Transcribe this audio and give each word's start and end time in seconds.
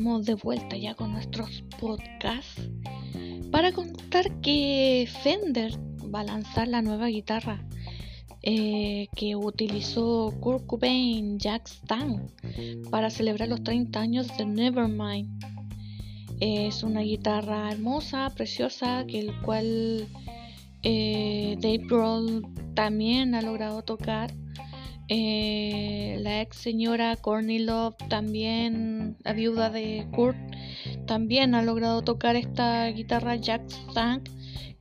de 0.00 0.34
vuelta 0.34 0.78
ya 0.78 0.94
con 0.94 1.12
nuestros 1.12 1.62
podcasts 1.78 2.70
para 3.52 3.70
contar 3.70 4.40
que 4.40 5.06
Fender 5.22 5.72
va 6.12 6.20
a 6.20 6.24
lanzar 6.24 6.68
la 6.68 6.80
nueva 6.80 7.08
guitarra 7.08 7.62
eh, 8.42 9.08
que 9.14 9.36
utilizó 9.36 10.32
Kurt 10.40 10.66
Cobain, 10.66 11.38
Jack 11.38 11.66
Stan 11.66 12.30
para 12.90 13.10
celebrar 13.10 13.50
los 13.50 13.62
30 13.62 14.00
años 14.00 14.38
de 14.38 14.46
Nevermind. 14.46 15.44
Es 16.40 16.82
una 16.82 17.02
guitarra 17.02 17.70
hermosa, 17.70 18.32
preciosa, 18.34 19.04
que 19.06 19.18
el 19.20 19.38
cual 19.42 20.08
eh, 20.82 21.58
Dave 21.60 21.84
Grohl 21.86 22.46
también 22.74 23.34
ha 23.34 23.42
logrado 23.42 23.82
tocar 23.82 24.32
eh, 25.12 26.18
la 26.20 26.40
ex 26.40 26.56
señora 26.56 27.16
Courtney 27.16 27.58
Love, 27.58 27.96
también 28.08 29.16
la 29.24 29.32
viuda 29.32 29.68
de 29.68 30.06
Kurt, 30.12 30.36
también 31.04 31.56
ha 31.56 31.62
logrado 31.62 32.02
tocar 32.02 32.36
esta 32.36 32.86
guitarra 32.86 33.34
Jack 33.34 33.68
Stank 33.68 34.28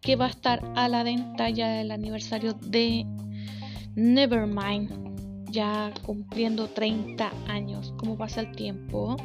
que 0.02 0.16
va 0.16 0.28
a 0.28 0.30
estar 0.30 0.64
a 0.76 0.88
la 0.88 1.02
venta 1.02 1.50
ya 1.50 1.70
del 1.70 1.90
aniversario 1.90 2.54
de 2.54 3.08
Nevermind, 3.96 5.50
ya 5.52 5.92
cumpliendo 6.06 6.68
30 6.68 7.32
años, 7.48 7.92
como 7.98 8.16
pasa 8.16 8.42
el 8.42 8.52
tiempo. 8.52 9.18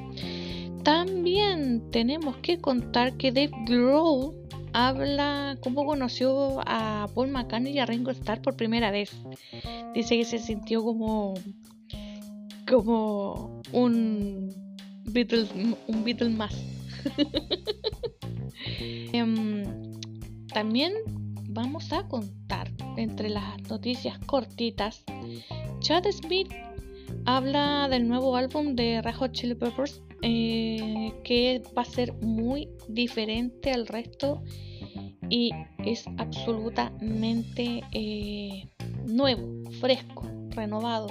También 0.84 1.90
tenemos 1.90 2.38
que 2.38 2.62
contar 2.62 3.18
que 3.18 3.30
Dave 3.30 3.52
Grohl 3.66 4.34
habla 4.74 5.56
cómo 5.62 5.86
conoció 5.86 6.60
a 6.66 7.08
Paul 7.14 7.28
McCartney 7.28 7.72
y 7.74 7.78
a 7.78 7.86
Ringo 7.86 8.10
Starr 8.10 8.42
por 8.42 8.56
primera 8.56 8.90
vez. 8.90 9.12
Dice 9.94 10.18
que 10.18 10.24
se 10.24 10.38
sintió 10.38 10.82
como 10.82 11.34
como 12.68 13.62
un 13.72 14.52
Beatles, 15.04 15.50
un 15.86 16.04
Beatle 16.04 16.30
más. 16.30 16.54
Em, 19.12 19.62
también 20.52 20.92
vamos 21.50 21.92
a 21.92 22.08
contar 22.08 22.70
entre 22.96 23.28
las 23.28 23.62
noticias 23.68 24.18
cortitas. 24.26 25.04
Chad 25.80 26.04
Smith 26.10 26.52
habla 27.26 27.88
del 27.88 28.08
nuevo 28.08 28.36
álbum 28.36 28.74
de 28.74 29.02
Hot 29.16 29.32
Chili 29.32 29.54
Peppers 29.54 30.02
eh, 30.22 31.12
que 31.22 31.62
va 31.76 31.82
a 31.82 31.84
ser 31.84 32.12
muy 32.14 32.68
diferente 32.88 33.72
al 33.72 33.86
resto 33.86 34.42
y 35.28 35.50
es 35.84 36.04
absolutamente 36.18 37.82
eh, 37.92 38.68
nuevo, 39.06 39.70
fresco, 39.80 40.28
renovado. 40.50 41.08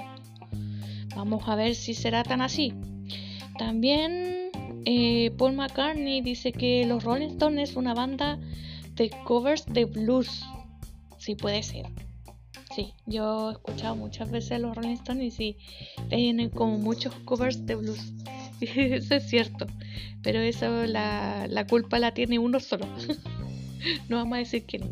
Vamos 1.16 1.48
a 1.48 1.56
ver 1.56 1.76
si 1.76 1.94
será 1.94 2.24
tan 2.24 2.42
así. 2.42 2.74
También 3.58 4.50
eh, 4.86 5.32
Paul 5.38 5.54
McCartney 5.54 6.22
dice 6.22 6.52
que 6.52 6.86
los 6.86 7.04
Rolling 7.04 7.30
Stones 7.30 7.72
es 7.72 7.76
una 7.76 7.94
banda 7.94 8.40
de 8.96 9.10
covers 9.26 9.66
de 9.66 9.86
blues. 9.86 10.44
Sí 11.18 11.36
puede 11.36 11.64
ser. 11.64 11.86
Sí, 12.76 12.94
yo 13.06 13.50
he 13.50 13.54
escuchado 13.54 13.96
muchas 13.96 14.32
veces 14.32 14.60
los 14.60 14.76
Rolling 14.76 14.94
Stones 14.94 15.26
y 15.26 15.32
sí, 15.32 15.58
tienen 16.10 16.50
como 16.50 16.80
muchos 16.80 17.14
covers 17.26 17.66
de 17.68 17.76
blues. 17.76 18.14
eso 18.62 19.16
es 19.16 19.30
cierto. 19.30 19.68
Pero 20.24 20.40
eso 20.40 20.86
la, 20.86 21.46
la 21.48 21.68
culpa 21.68 22.00
la 22.00 22.14
tiene 22.14 22.40
uno 22.40 22.60
solo. 22.60 22.88
no 24.10 24.18
vamos 24.18 24.36
a 24.36 24.38
decir 24.40 24.66
no. 24.80 24.90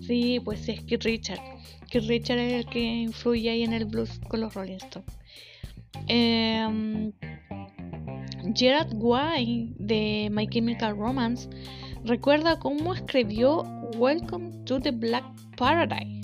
sí, 0.06 0.40
pues 0.44 0.68
es 0.68 0.82
que 0.84 0.96
Richard. 0.96 1.40
Que 1.90 1.98
Richard 1.98 2.38
es 2.38 2.64
el 2.64 2.66
que 2.66 2.80
influye 2.80 3.50
ahí 3.50 3.64
en 3.64 3.72
el 3.72 3.86
blues 3.86 4.20
con 4.28 4.40
los 4.40 4.54
Rolling 4.54 4.76
Stones. 4.76 5.12
Em, 6.06 7.12
Gerard 8.54 8.92
Way 8.94 9.74
de 9.76 10.28
My 10.30 10.46
Chemical 10.46 10.96
Romance 10.96 11.48
recuerda 12.04 12.60
cómo 12.60 12.94
escribió 12.94 13.62
Welcome 13.96 14.64
to 14.66 14.78
the 14.80 14.92
Black 14.92 15.24
Paradise. 15.56 16.20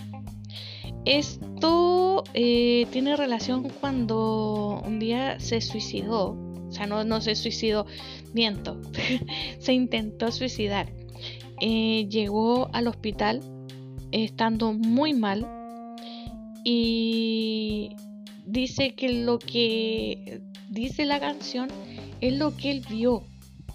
Esto 1.06 2.24
eh, 2.34 2.88
tiene 2.90 3.14
relación 3.14 3.70
cuando 3.80 4.82
un 4.84 4.98
día 4.98 5.38
se 5.38 5.60
suicidó. 5.60 6.30
O 6.68 6.72
sea, 6.72 6.86
no, 6.86 7.04
no 7.04 7.20
se 7.20 7.36
suicidó, 7.36 7.86
miento. 8.34 8.82
se 9.60 9.72
intentó 9.72 10.32
suicidar. 10.32 10.92
Eh, 11.60 12.08
llegó 12.10 12.68
al 12.72 12.88
hospital 12.88 13.40
estando 14.10 14.72
muy 14.72 15.14
mal 15.14 15.46
y 16.64 17.90
dice 18.44 18.94
que 18.94 19.12
lo 19.12 19.38
que 19.38 20.42
dice 20.68 21.06
la 21.06 21.20
canción 21.20 21.68
es 22.20 22.36
lo 22.36 22.56
que 22.56 22.72
él 22.72 22.84
vio, 22.90 23.22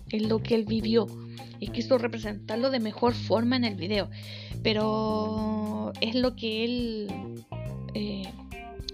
es 0.09 0.24
lo 0.24 0.44
que 0.44 0.56
él 0.56 0.66
vivió 0.66 1.08
y 1.59 1.68
quiso 1.68 1.97
representarlo 1.97 2.69
de 2.72 2.80
mejor 2.80 3.14
forma 3.14 3.56
en 3.56 3.66
el 3.66 3.75
video, 3.75 4.09
pero 4.64 5.92
es 6.02 6.16
lo 6.16 6.36
que 6.36 6.64
él 6.66 7.08
eh, 7.94 8.24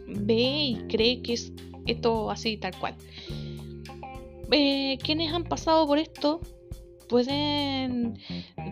ve 0.08 0.42
y 0.42 0.76
cree 0.90 1.22
que 1.22 1.34
es 1.34 1.54
esto 1.86 2.30
así 2.30 2.58
tal 2.58 2.78
cual. 2.78 2.96
Eh, 4.52 4.98
quienes 5.04 5.34
han 5.34 5.44
pasado 5.44 5.86
por 5.88 5.98
esto 5.98 6.42
pueden 7.10 8.18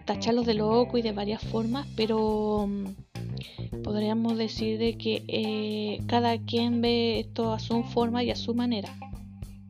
tacharlos 0.05 0.45
de 0.45 0.53
loco 0.53 0.97
y 0.97 1.01
de 1.01 1.11
varias 1.11 1.43
formas, 1.43 1.87
pero 1.95 2.67
mm, 2.67 3.81
podríamos 3.83 4.37
decir 4.37 4.77
de 4.77 4.97
que 4.97 5.23
eh, 5.27 6.01
cada 6.07 6.37
quien 6.37 6.81
ve 6.81 7.19
esto 7.19 7.53
a 7.53 7.59
su 7.59 7.83
forma 7.83 8.23
y 8.23 8.31
a 8.31 8.35
su 8.35 8.53
manera. 8.53 8.89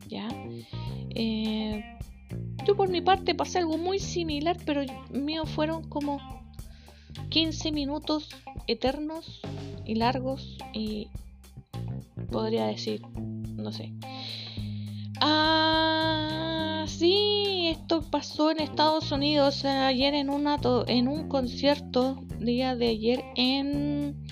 ¿ya? 0.08 0.28
Eh, 1.16 1.84
yo 2.66 2.76
por 2.76 2.90
mi 2.90 3.02
parte 3.02 3.36
pasé 3.36 3.60
algo 3.60 3.78
muy 3.78 4.00
similar, 4.00 4.58
pero 4.66 4.82
mío 5.12 5.46
fueron 5.46 5.88
como 5.88 6.20
15 7.30 7.72
minutos 7.72 8.30
eternos 8.68 9.42
y 9.86 9.96
largos 9.96 10.58
y 10.74 11.08
podría 12.32 12.66
decir, 12.68 13.02
no 13.56 13.72
sé. 13.72 13.94
Ah, 15.22 16.86
sí, 16.88 17.68
esto 17.68 18.02
pasó 18.02 18.52
en 18.52 18.60
Estados 18.60 19.12
Unidos 19.12 19.64
ayer 19.66 20.14
en, 20.14 20.30
una, 20.30 20.60
en 20.88 21.08
un 21.08 21.30
concierto, 21.30 22.22
día 22.40 22.76
de 22.76 22.90
ayer 22.90 23.24
en... 23.36 24.26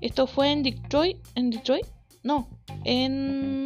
Esto 0.00 0.26
fue 0.26 0.50
en 0.50 0.62
Detroit, 0.62 1.18
en 1.34 1.50
Detroit, 1.50 1.86
no, 2.22 2.48
en... 2.84 3.59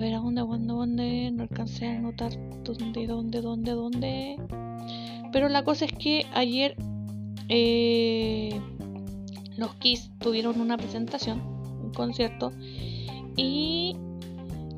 A 0.00 0.02
ver, 0.02 0.14
¿a 0.14 0.20
dónde, 0.20 0.40
dónde, 0.40 0.72
dónde? 0.72 1.30
No 1.30 1.42
alcancé 1.42 1.86
a 1.86 2.00
notar 2.00 2.32
dónde, 2.64 3.06
dónde, 3.06 3.42
dónde, 3.42 3.72
dónde. 3.72 4.36
Pero 5.30 5.50
la 5.50 5.62
cosa 5.62 5.84
es 5.84 5.92
que 5.92 6.24
ayer 6.32 6.74
eh, 7.50 8.58
los 9.58 9.74
Kiss 9.74 10.10
tuvieron 10.18 10.58
una 10.58 10.78
presentación, 10.78 11.42
un 11.84 11.92
concierto, 11.92 12.50
y 13.36 13.94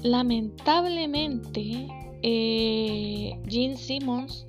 lamentablemente 0.03 1.87
eh, 2.25 3.41
Gene 3.49 3.77
Simmons 3.77 4.45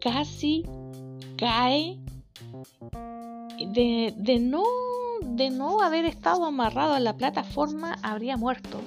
casi 0.00 0.62
cae 1.36 1.98
de, 3.58 4.14
de, 4.16 4.38
no 4.38 4.62
de 5.22 5.50
no 5.50 5.80
haber 5.80 6.04
estado 6.04 6.44
amarrado 6.44 6.94
a 6.94 7.00
la 7.00 7.16
plataforma 7.16 7.96
habría 8.04 8.36
muerto 8.36 8.80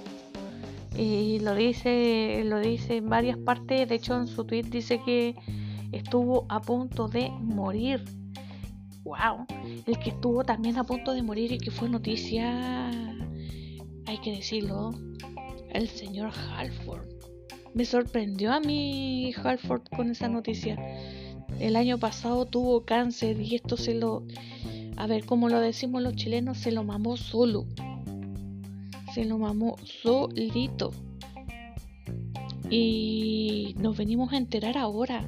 y 0.97 1.39
lo 1.39 1.55
dice 1.55 2.43
lo 2.45 2.59
dice 2.59 2.97
en 2.97 3.09
varias 3.09 3.37
partes 3.37 3.87
de 3.87 3.95
hecho 3.95 4.17
en 4.17 4.27
su 4.27 4.45
tweet 4.45 4.63
dice 4.63 4.99
que 5.05 5.35
estuvo 5.91 6.45
a 6.49 6.59
punto 6.59 7.07
de 7.07 7.29
morir 7.29 8.03
wow 9.03 9.45
el 9.85 9.99
que 9.99 10.09
estuvo 10.09 10.43
también 10.43 10.77
a 10.77 10.83
punto 10.83 11.13
de 11.13 11.21
morir 11.21 11.51
y 11.51 11.57
que 11.59 11.71
fue 11.71 11.87
noticia 11.87 12.89
hay 14.07 14.17
que 14.19 14.31
decirlo 14.31 14.93
el 15.69 15.87
señor 15.89 16.31
Halford. 16.55 17.07
Me 17.73 17.85
sorprendió 17.85 18.53
a 18.53 18.59
mí 18.59 19.33
Halford 19.43 19.83
con 19.95 20.09
esa 20.09 20.27
noticia. 20.27 20.77
El 21.59 21.75
año 21.75 21.97
pasado 21.99 22.45
tuvo 22.45 22.85
cáncer 22.85 23.39
y 23.39 23.55
esto 23.55 23.77
se 23.77 23.93
lo... 23.93 24.23
A 24.95 25.05
ver, 25.05 25.25
como 25.25 25.49
lo 25.49 25.59
decimos 25.59 26.01
los 26.01 26.15
chilenos, 26.15 26.57
se 26.57 26.71
lo 26.71 26.83
mamó 26.83 27.17
solo. 27.17 27.67
Lo 29.25 29.37
mamó 29.37 29.77
solito. 29.83 30.91
Y 32.69 33.75
nos 33.79 33.97
venimos 33.97 34.33
a 34.33 34.37
enterar 34.37 34.77
ahora. 34.77 35.23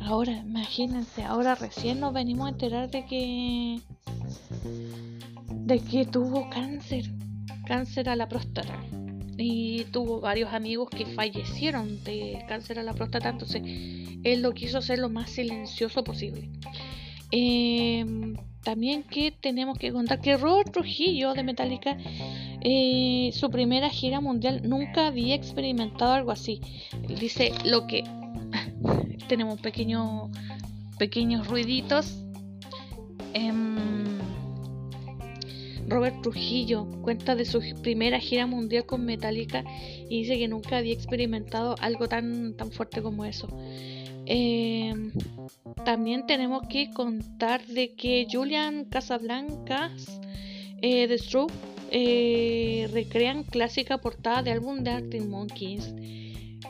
Ahora, 0.00 0.32
imagínense, 0.46 1.24
ahora 1.24 1.54
recién 1.54 2.00
nos 2.00 2.12
venimos 2.12 2.46
a 2.46 2.50
enterar 2.50 2.90
de 2.90 3.04
que... 3.06 3.80
De 5.50 5.78
que 5.80 6.04
tuvo 6.04 6.50
cáncer 6.50 7.10
cáncer 7.64 8.08
a 8.08 8.16
la 8.16 8.28
próstata 8.28 8.78
y 9.36 9.84
tuvo 9.84 10.20
varios 10.20 10.52
amigos 10.52 10.88
que 10.90 11.06
fallecieron 11.06 12.02
de 12.04 12.44
cáncer 12.46 12.78
a 12.78 12.82
la 12.82 12.92
próstata, 12.92 13.30
entonces 13.30 13.62
él 13.64 14.42
lo 14.42 14.52
quiso 14.52 14.78
hacer 14.78 14.98
lo 14.98 15.08
más 15.08 15.30
silencioso 15.30 16.04
posible. 16.04 16.50
Em, 17.30 18.36
también 18.64 19.02
que 19.02 19.30
tenemos 19.30 19.78
que 19.78 19.92
contar 19.92 20.20
que 20.20 20.36
Robert 20.36 20.72
Trujillo 20.72 21.34
de 21.34 21.42
Metallica 21.42 21.96
eh, 22.66 23.30
su 23.34 23.50
primera 23.50 23.90
gira 23.90 24.20
mundial. 24.20 24.62
Nunca 24.64 25.06
había 25.06 25.34
experimentado 25.34 26.12
algo 26.12 26.30
así. 26.30 26.60
dice 27.06 27.52
lo 27.64 27.86
que 27.86 28.02
tenemos 29.28 29.60
pequeños 29.60 31.46
ruiditos. 31.46 32.24
Em, 33.34 34.14
Robert 35.86 36.22
Trujillo 36.22 36.86
cuenta 37.02 37.34
de 37.34 37.44
su 37.44 37.60
primera 37.82 38.18
gira 38.18 38.46
mundial 38.46 38.86
con 38.86 39.04
Metallica 39.04 39.62
y 40.08 40.22
dice 40.22 40.38
que 40.38 40.48
nunca 40.48 40.78
había 40.78 40.94
experimentado 40.94 41.74
algo 41.80 42.08
tan, 42.08 42.56
tan 42.56 42.72
fuerte 42.72 43.02
como 43.02 43.26
eso. 43.26 43.48
Em, 44.26 44.63
también 45.84 46.26
tenemos 46.26 46.66
que 46.68 46.90
contar 46.90 47.64
de 47.66 47.94
que 47.94 48.26
Julian 48.30 48.84
Casablancas 48.84 50.20
eh, 50.82 51.06
de 51.06 51.18
Stroop 51.18 51.50
eh, 51.90 52.88
recrean 52.92 53.44
clásica 53.44 53.98
portada 53.98 54.42
de 54.42 54.52
álbum 54.52 54.82
de 54.82 54.90
Arctic 54.90 55.24
Monkeys. 55.24 55.94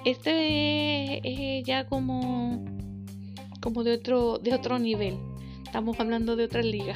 Este 0.04 1.20
es 1.24 1.64
ya 1.64 1.86
como, 1.86 2.64
como 3.60 3.84
de 3.84 3.94
otro, 3.94 4.38
de 4.38 4.54
otro 4.54 4.78
nivel. 4.78 5.16
Estamos 5.64 5.98
hablando 5.98 6.36
de 6.36 6.44
otra 6.44 6.62
liga. 6.62 6.94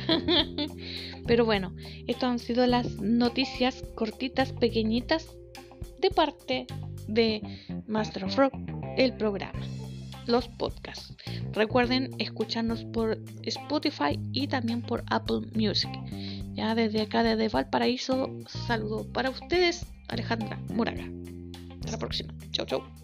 Pero 1.26 1.44
bueno, 1.44 1.74
estas 2.06 2.30
han 2.30 2.38
sido 2.38 2.66
las 2.66 2.86
noticias 3.00 3.82
cortitas, 3.94 4.52
pequeñitas, 4.52 5.36
de 5.98 6.10
parte 6.10 6.66
de 7.08 7.42
Master 7.86 8.24
of 8.24 8.36
Rock, 8.36 8.54
el 8.96 9.14
programa 9.14 9.77
los 10.28 10.48
podcasts. 10.48 11.16
Recuerden 11.52 12.10
escucharnos 12.18 12.84
por 12.84 13.18
Spotify 13.42 14.18
y 14.32 14.46
también 14.46 14.82
por 14.82 15.04
Apple 15.08 15.40
Music. 15.54 15.90
Ya 16.54 16.74
desde 16.74 17.02
acá, 17.02 17.22
desde 17.22 17.48
Valparaíso, 17.48 18.28
saludo 18.46 19.10
para 19.12 19.30
ustedes, 19.30 19.86
Alejandra 20.08 20.60
Moraga. 20.74 21.08
Hasta 21.80 21.92
la 21.92 21.98
próxima. 21.98 22.34
Chau, 22.52 22.66
chau. 22.66 22.97